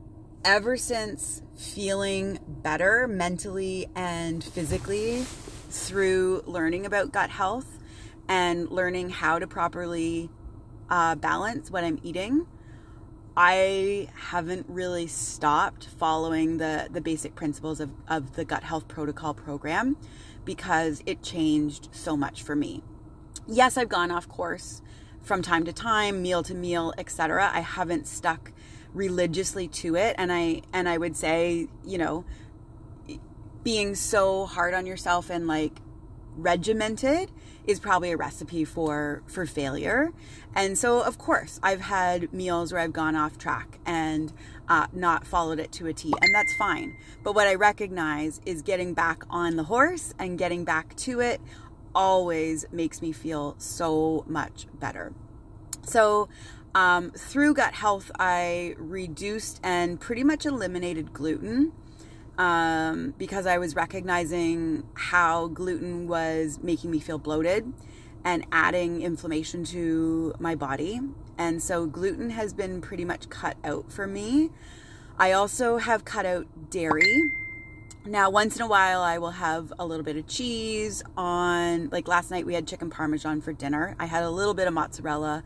ever 0.45 0.77
since 0.77 1.43
feeling 1.57 2.39
better 2.47 3.07
mentally 3.07 3.87
and 3.95 4.43
physically 4.43 5.23
through 5.69 6.43
learning 6.47 6.87
about 6.87 7.13
gut 7.13 7.31
health 7.31 7.79
and 8.29 8.71
learning 8.71 9.11
how 9.11 9.39
to 9.39 9.47
properly 9.47 10.31
uh, 10.89 11.15
balance 11.15 11.71
what 11.71 11.85
I'm 11.85 12.01
eating, 12.03 12.47
I 13.37 14.09
haven't 14.15 14.67
really 14.69 15.07
stopped 15.07 15.87
following 15.99 16.59
the, 16.59 16.89
the 16.91 17.01
basic 17.01 17.35
principles 17.35 17.81
of, 17.81 17.91
of 18.09 18.35
the 18.35 18.45
gut 18.45 18.63
health 18.63 18.89
protocol 18.89 19.35
program 19.35 19.97
because 20.45 21.03
it 21.07 21.23
changed 21.23 21.89
so 21.93 22.17
much 22.17 22.43
for 22.43 22.57
me. 22.57 22.83
Yes, 23.47 23.77
I've 23.77 23.89
gone 23.89 24.11
off 24.11 24.29
course 24.29 24.81
from 25.21 25.43
time 25.43 25.65
to 25.65 25.73
time, 25.73 26.23
meal 26.23 26.43
to 26.43 26.55
meal, 26.55 26.95
etc. 26.97 27.51
I 27.53 27.61
haven't 27.61 28.07
stuck 28.07 28.53
religiously 28.93 29.69
to 29.69 29.97
it 29.97 30.15
and 30.19 30.33
I 30.33 30.63
and 30.73 30.89
I 30.89 30.99
would 30.99 31.17
say, 31.17 31.69
you 31.85 31.99
know, 31.99 32.25
being 33.63 33.95
so 33.95 34.47
hard 34.47 34.75
on 34.75 34.87
yourself 34.87 35.31
and 35.31 35.47
like 35.47 35.81
regimented 36.37 37.31
is 37.67 37.79
probably 37.79 38.11
a 38.11 38.17
recipe 38.17 38.65
for 38.65 39.23
for 39.27 39.47
failure. 39.47 40.13
And 40.55 40.77
so, 40.77 41.01
of 41.01 41.19
course, 41.19 41.61
I've 41.63 41.83
had 41.83 42.33
meals 42.33 42.73
where 42.73 42.81
I've 42.81 42.93
gone 42.93 43.15
off 43.15 43.39
track 43.39 43.79
and 43.87 44.33
uh, 44.69 44.87
not 44.93 45.27
followed 45.27 45.61
it 45.61 45.71
to 45.73 45.87
a 45.87 45.93
T, 45.93 46.13
and 46.21 46.35
that's 46.35 46.55
fine. 46.57 46.97
But 47.23 47.35
what 47.35 47.47
I 47.47 47.55
recognize 47.55 48.41
is 48.47 48.63
getting 48.63 48.95
back 48.95 49.23
on 49.31 49.57
the 49.57 49.65
horse 49.65 50.15
and 50.19 50.39
getting 50.39 50.65
back 50.65 50.97
to 50.97 51.21
it 51.21 51.41
always 51.95 52.67
makes 52.73 53.03
me 53.03 53.13
feel 53.13 53.57
so 53.59 54.25
much 54.27 54.67
better. 54.75 55.13
So, 55.85 56.29
um, 56.75 57.11
through 57.11 57.55
gut 57.55 57.75
health, 57.75 58.11
I 58.19 58.75
reduced 58.79 59.61
and 59.63 60.01
pretty 60.01 60.25
much 60.25 60.47
eliminated 60.47 61.13
gluten 61.13 61.73
um, 62.39 63.15
because 63.19 63.47
I 63.47 63.59
was 63.59 63.75
recognizing 63.75 64.85
how 64.95 65.49
gluten 65.49 66.07
was 66.09 66.59
making 66.63 66.91
me 66.91 67.01
feel 67.01 67.19
bloated 67.19 67.73
and 68.25 68.47
adding 68.53 69.03
inflammation 69.03 69.65
to 69.65 70.35
my 70.39 70.55
body. 70.55 71.01
And 71.37 71.63
so 71.63 71.87
gluten 71.87 72.31
has 72.31 72.53
been 72.53 72.81
pretty 72.81 73.05
much 73.05 73.29
cut 73.29 73.57
out 73.65 73.91
for 73.91 74.07
me. 74.07 74.51
I 75.19 75.33
also 75.33 75.79
have 75.79 76.05
cut 76.05 76.25
out 76.25 76.71
dairy. 76.71 77.23
Now, 78.07 78.31
once 78.31 78.57
in 78.57 78.63
a 78.63 78.67
while, 78.67 79.03
I 79.03 79.19
will 79.19 79.33
have 79.33 79.73
a 79.79 79.85
little 79.85 80.05
bit 80.05 80.17
of 80.17 80.27
cheese 80.27 81.03
on, 81.19 81.91
like 81.91 82.09
last 82.09 82.31
night, 82.31 82.47
we 82.47 82.55
had 82.55 82.67
chicken 82.67 82.89
parmesan 82.89 83.43
for 83.43 83.53
dinner. 83.53 83.95
I 83.99 84.07
had 84.07 84.23
a 84.23 84.31
little 84.31 84.55
bit 84.55 84.67
of 84.67 84.73
mozzarella 84.73 85.45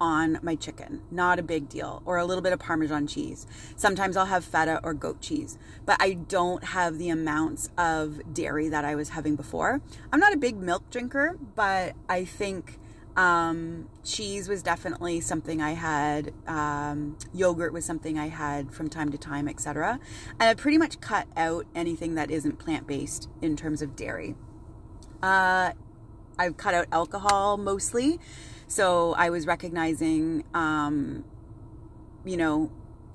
on 0.00 0.38
my 0.42 0.54
chicken. 0.54 1.02
Not 1.10 1.38
a 1.38 1.42
big 1.42 1.68
deal. 1.68 2.02
Or 2.04 2.16
a 2.16 2.24
little 2.24 2.42
bit 2.42 2.52
of 2.52 2.58
Parmesan 2.58 3.06
cheese. 3.06 3.46
Sometimes 3.76 4.16
I'll 4.16 4.26
have 4.26 4.44
feta 4.44 4.80
or 4.82 4.94
goat 4.94 5.20
cheese, 5.20 5.58
but 5.84 5.96
I 6.00 6.14
don't 6.14 6.64
have 6.64 6.98
the 6.98 7.08
amounts 7.08 7.70
of 7.78 8.20
dairy 8.32 8.68
that 8.68 8.84
I 8.84 8.94
was 8.94 9.10
having 9.10 9.36
before. 9.36 9.80
I'm 10.12 10.20
not 10.20 10.32
a 10.32 10.36
big 10.36 10.56
milk 10.56 10.90
drinker, 10.90 11.38
but 11.54 11.94
I 12.08 12.24
think 12.24 12.78
um, 13.16 13.88
cheese 14.02 14.48
was 14.48 14.62
definitely 14.62 15.20
something 15.20 15.62
I 15.62 15.72
had. 15.72 16.32
Um, 16.46 17.16
yogurt 17.32 17.72
was 17.72 17.84
something 17.84 18.18
I 18.18 18.28
had 18.28 18.72
from 18.72 18.88
time 18.88 19.10
to 19.12 19.18
time, 19.18 19.48
etc. 19.48 20.00
And 20.40 20.48
I 20.48 20.54
pretty 20.54 20.78
much 20.78 21.00
cut 21.00 21.28
out 21.36 21.66
anything 21.74 22.14
that 22.16 22.30
isn't 22.30 22.58
plant 22.58 22.86
based 22.86 23.28
in 23.40 23.56
terms 23.56 23.82
of 23.82 23.94
dairy. 23.94 24.34
Uh, 25.22 25.72
I've 26.38 26.56
cut 26.56 26.74
out 26.74 26.86
alcohol 26.90 27.56
mostly 27.56 28.18
so 28.66 29.14
I 29.14 29.30
was 29.30 29.46
recognizing, 29.46 30.44
um, 30.54 31.24
you 32.24 32.36
know, 32.36 32.70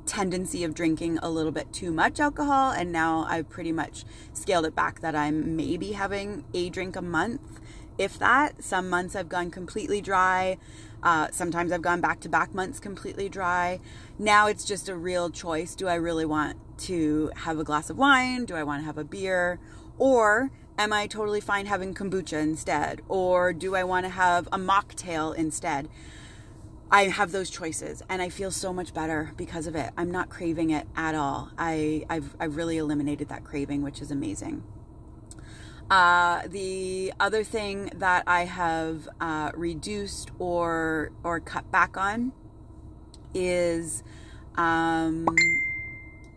tendency 0.05 0.63
of 0.63 0.73
drinking 0.73 1.19
a 1.21 1.29
little 1.29 1.51
bit 1.51 1.71
too 1.71 1.91
much 1.91 2.19
alcohol 2.19 2.71
and 2.71 2.91
now 2.91 3.27
I've 3.29 3.47
pretty 3.47 3.71
much 3.71 4.05
scaled 4.33 4.65
it 4.65 4.73
back 4.73 5.01
that 5.01 5.15
I'm 5.15 5.55
maybe 5.55 5.91
having 5.91 6.45
a 6.53 6.69
drink 6.69 6.95
a 6.95 7.01
month 7.01 7.59
if 7.99 8.17
that. 8.17 8.63
Some 8.63 8.89
months 8.89 9.15
I've 9.15 9.29
gone 9.29 9.51
completely 9.51 10.01
dry 10.01 10.57
uh, 11.01 11.27
sometimes 11.31 11.71
I've 11.71 11.81
gone 11.81 12.01
back 12.01 12.19
to 12.21 12.29
back 12.29 12.53
months 12.53 12.79
completely 12.79 13.29
dry. 13.29 13.79
Now 14.17 14.47
it's 14.47 14.65
just 14.65 14.89
a 14.89 14.95
real 14.95 15.29
choice. 15.29 15.75
Do 15.75 15.87
I 15.87 15.95
really 15.95 16.25
want 16.25 16.57
to 16.79 17.31
have 17.35 17.59
a 17.59 17.63
glass 17.63 17.89
of 17.89 17.97
wine 17.97 18.45
do 18.45 18.55
I 18.55 18.63
want 18.63 18.81
to 18.81 18.85
have 18.85 18.97
a 18.97 19.03
beer 19.03 19.59
or 19.97 20.49
am 20.79 20.93
I 20.93 21.07
totally 21.07 21.41
fine 21.41 21.65
having 21.65 21.93
kombucha 21.93 22.41
instead? 22.41 23.01
Or 23.09 23.53
do 23.53 23.75
I 23.75 23.83
want 23.83 24.05
to 24.05 24.09
have 24.09 24.47
a 24.47 24.57
mocktail 24.57 25.35
instead? 25.35 25.89
I 26.89 27.03
have 27.03 27.31
those 27.31 27.51
choices 27.51 28.01
and 28.09 28.21
I 28.21 28.29
feel 28.29 28.49
so 28.49 28.73
much 28.73 28.93
better 28.93 29.33
because 29.37 29.67
of 29.67 29.75
it. 29.75 29.91
I'm 29.97 30.09
not 30.09 30.29
craving 30.29 30.71
it 30.71 30.87
at 30.95 31.13
all. 31.13 31.51
I, 31.57 32.05
I've, 32.09 32.35
I've 32.39 32.55
really 32.55 32.77
eliminated 32.77 33.27
that 33.27 33.43
craving, 33.43 33.83
which 33.83 34.01
is 34.01 34.09
amazing. 34.09 34.63
Uh, 35.91 36.47
the 36.47 37.13
other 37.19 37.43
thing 37.43 37.91
that 37.95 38.23
I 38.25 38.45
have 38.45 39.09
uh, 39.19 39.51
reduced 39.55 40.29
or 40.37 41.11
or 41.23 41.39
cut 41.39 41.71
back 41.71 41.97
on 41.97 42.31
is 43.33 44.03
um, 44.55 45.25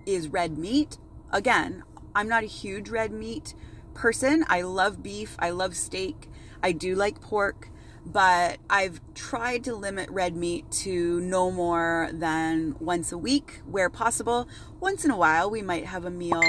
is 0.07 0.29
red 0.29 0.59
meat. 0.59 0.99
Again, 1.31 1.85
I'm 2.15 2.29
not 2.29 2.43
a 2.43 2.47
huge 2.47 2.89
red 2.89 3.13
meat 3.13 3.55
person. 3.95 4.45
I 4.49 4.63
love 4.63 5.03
beef, 5.03 5.37
I 5.39 5.51
love 5.51 5.77
steak, 5.77 6.29
I 6.63 6.73
do 6.73 6.95
like 6.95 7.21
pork, 7.21 7.69
but 8.05 8.59
I've 8.69 9.01
tried 9.15 9.65
to 9.65 9.75
limit 9.75 10.11
red 10.11 10.35
meat 10.35 10.71
to 10.83 11.21
no 11.21 11.51
more 11.51 12.11
than 12.13 12.77
once 12.81 13.13
a 13.13 13.19
week 13.19 13.61
where 13.67 13.89
possible. 13.89 14.49
Once 14.81 15.05
in 15.05 15.11
a 15.11 15.17
while, 15.17 15.51
we 15.51 15.63
might 15.63 15.87
have 15.87 16.05
a 16.05 16.11
meal. 16.11 16.43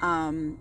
Um, 0.00 0.58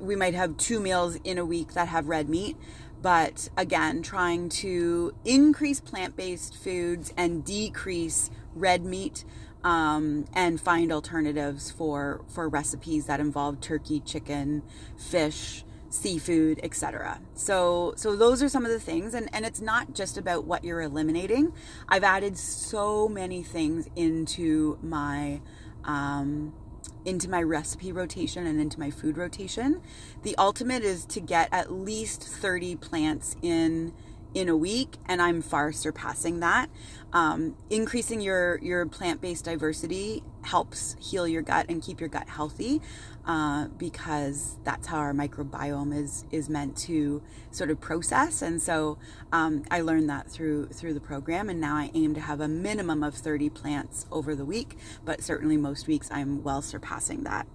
we 0.00 0.14
might 0.14 0.34
have 0.34 0.56
two 0.56 0.78
meals 0.80 1.16
in 1.24 1.38
a 1.38 1.44
week 1.44 1.72
that 1.74 1.88
have 1.88 2.06
red 2.06 2.28
meat, 2.28 2.56
but 3.00 3.48
again, 3.56 4.02
trying 4.02 4.48
to 4.48 5.12
increase 5.24 5.80
plant 5.80 6.16
based 6.16 6.56
foods 6.56 7.12
and 7.16 7.44
decrease 7.44 8.30
red 8.54 8.84
meat 8.84 9.24
um, 9.64 10.26
and 10.34 10.60
find 10.60 10.92
alternatives 10.92 11.70
for 11.70 12.22
for 12.28 12.48
recipes 12.48 13.06
that 13.06 13.20
involve 13.20 13.60
turkey, 13.60 14.00
chicken, 14.00 14.62
fish, 14.96 15.64
seafood, 15.88 16.60
etc. 16.62 17.20
So 17.34 17.94
so 17.96 18.16
those 18.16 18.42
are 18.42 18.48
some 18.48 18.64
of 18.64 18.70
the 18.72 18.80
things 18.80 19.14
and 19.14 19.28
and 19.32 19.44
it's 19.44 19.60
not 19.60 19.94
just 19.94 20.18
about 20.18 20.44
what 20.44 20.64
you're 20.64 20.80
eliminating. 20.80 21.52
I've 21.88 22.04
added 22.04 22.36
so 22.38 23.08
many 23.08 23.42
things 23.42 23.88
into 23.94 24.78
my 24.82 25.40
um, 25.84 26.54
into 27.04 27.28
my 27.28 27.42
recipe 27.42 27.92
rotation 27.92 28.46
and 28.46 28.60
into 28.60 28.78
my 28.78 28.90
food 28.90 29.16
rotation. 29.16 29.80
The 30.22 30.36
ultimate 30.36 30.82
is 30.82 31.04
to 31.06 31.20
get 31.20 31.48
at 31.52 31.72
least 31.72 32.22
30 32.22 32.76
plants 32.76 33.36
in 33.42 33.92
in 34.34 34.48
a 34.48 34.56
week, 34.56 34.96
and 35.06 35.20
I'm 35.20 35.42
far 35.42 35.72
surpassing 35.72 36.40
that. 36.40 36.70
Um, 37.12 37.56
increasing 37.68 38.20
your 38.20 38.58
your 38.62 38.86
plant 38.86 39.20
based 39.20 39.44
diversity 39.44 40.22
helps 40.42 40.96
heal 40.98 41.28
your 41.28 41.42
gut 41.42 41.66
and 41.68 41.82
keep 41.82 42.00
your 42.00 42.08
gut 42.08 42.28
healthy, 42.28 42.80
uh, 43.26 43.68
because 43.76 44.56
that's 44.64 44.86
how 44.86 44.98
our 44.98 45.12
microbiome 45.12 45.94
is 45.94 46.24
is 46.30 46.48
meant 46.48 46.76
to 46.78 47.22
sort 47.50 47.70
of 47.70 47.80
process. 47.80 48.42
And 48.42 48.60
so 48.60 48.98
um, 49.32 49.64
I 49.70 49.80
learned 49.80 50.08
that 50.08 50.30
through 50.30 50.68
through 50.68 50.94
the 50.94 51.00
program, 51.00 51.48
and 51.48 51.60
now 51.60 51.76
I 51.76 51.90
aim 51.94 52.14
to 52.14 52.20
have 52.20 52.40
a 52.40 52.48
minimum 52.48 53.02
of 53.02 53.14
30 53.14 53.50
plants 53.50 54.06
over 54.10 54.34
the 54.34 54.44
week, 54.44 54.76
but 55.04 55.22
certainly 55.22 55.56
most 55.56 55.86
weeks 55.86 56.08
I'm 56.10 56.42
well 56.42 56.62
surpassing 56.62 57.24
that. 57.24 57.46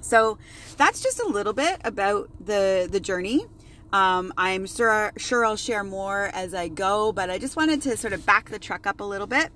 So 0.00 0.38
that's 0.76 1.02
just 1.02 1.20
a 1.20 1.26
little 1.26 1.52
bit 1.52 1.80
about 1.84 2.30
the 2.44 2.88
the 2.90 3.00
journey. 3.00 3.46
Um, 3.92 4.32
I'm 4.36 4.66
sure, 4.66 5.12
sure 5.16 5.44
I'll 5.44 5.56
share 5.56 5.84
more 5.84 6.30
as 6.32 6.54
I 6.54 6.68
go, 6.68 7.12
but 7.12 7.30
I 7.30 7.38
just 7.38 7.56
wanted 7.56 7.82
to 7.82 7.96
sort 7.96 8.12
of 8.12 8.24
back 8.24 8.50
the 8.50 8.58
truck 8.58 8.86
up 8.86 9.00
a 9.00 9.04
little 9.04 9.26
bit 9.26 9.50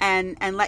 and, 0.00 0.36
and 0.40 0.56
let 0.56 0.56